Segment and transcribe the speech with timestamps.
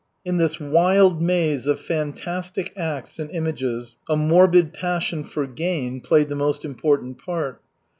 [0.25, 6.27] In this wild maze of fantastic acts and images a morbid passion for gain played
[6.29, 7.61] the most important part.